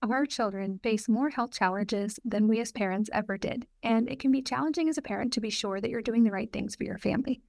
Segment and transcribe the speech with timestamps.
[0.00, 4.30] Our children face more health challenges than we as parents ever did, and it can
[4.30, 6.84] be challenging as a parent to be sure that you're doing the right things for
[6.84, 7.40] your family.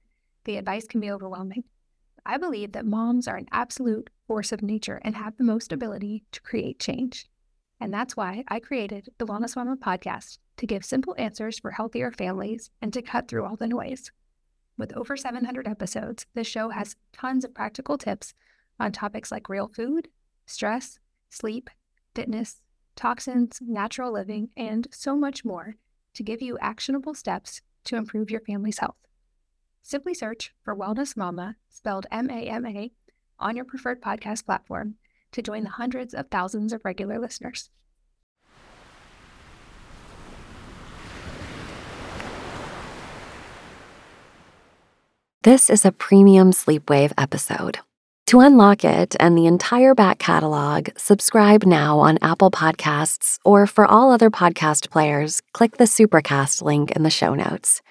[0.44, 1.62] The advice can be overwhelming.
[2.26, 6.24] I believe that moms are an absolute force of nature and have the most ability
[6.32, 7.28] to create change.
[7.78, 12.10] And that's why I created the Wellness Mama podcast to give simple answers for healthier
[12.10, 14.10] families and to cut through all the noise.
[14.76, 18.34] With over 700 episodes, this show has tons of practical tips
[18.80, 20.08] on topics like real food,
[20.46, 20.98] stress,
[21.30, 21.70] sleep,
[22.14, 22.62] fitness,
[22.96, 25.76] toxins, natural living, and so much more
[26.14, 28.96] to give you actionable steps to improve your family's health.
[29.82, 32.92] Simply search for Wellness Mama, spelled M A M A,
[33.38, 34.96] on your preferred podcast platform
[35.32, 37.70] to join the hundreds of thousands of regular listeners.
[45.42, 47.78] This is a premium Sleepwave episode.
[48.30, 53.84] To unlock it and the entire back catalog, subscribe now on Apple Podcasts, or for
[53.84, 57.82] all other podcast players, click the Supercast link in the show notes.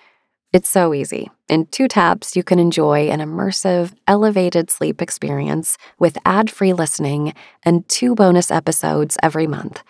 [0.53, 1.29] It's so easy.
[1.49, 7.33] In two taps, you can enjoy an immersive, elevated sleep experience with ad free listening
[7.63, 9.83] and two bonus episodes every month.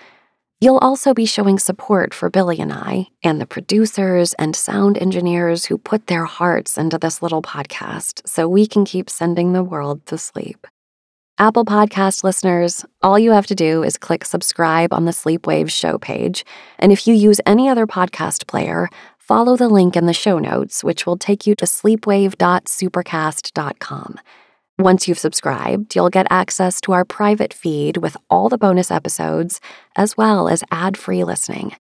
[0.61, 5.63] You'll also be showing support for Billy and I, and the producers and sound engineers
[5.63, 10.05] who put their hearts into this little podcast so we can keep sending the world
[10.07, 10.67] to sleep.
[11.37, 15.97] Apple Podcast listeners, all you have to do is click subscribe on the Sleepwave show
[15.97, 16.43] page.
[16.77, 20.83] And if you use any other podcast player, follow the link in the show notes,
[20.83, 24.19] which will take you to sleepwave.supercast.com.
[24.79, 29.59] Once you've subscribed, you'll get access to our private feed with all the bonus episodes,
[29.97, 31.75] as well as ad free listening.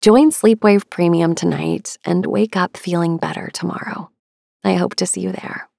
[0.00, 4.10] Join Sleepwave Premium tonight and wake up feeling better tomorrow.
[4.64, 5.70] I hope to see you there.